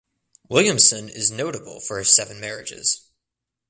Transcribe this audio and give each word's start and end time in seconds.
Williamson 0.49 1.09
is 1.09 1.29
notable 1.29 1.79
for 1.79 1.99
his 1.99 2.09
seven 2.09 2.39
marriages. 2.39 3.01